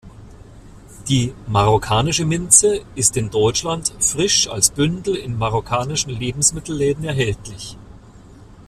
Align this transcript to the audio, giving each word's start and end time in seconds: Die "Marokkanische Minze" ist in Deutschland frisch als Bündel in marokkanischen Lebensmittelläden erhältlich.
Die 1.09 1.31
"Marokkanische 1.45 2.25
Minze" 2.25 2.81
ist 2.95 3.17
in 3.17 3.29
Deutschland 3.29 3.93
frisch 3.99 4.47
als 4.47 4.71
Bündel 4.71 5.13
in 5.15 5.37
marokkanischen 5.37 6.09
Lebensmittelläden 6.09 7.03
erhältlich. 7.03 7.77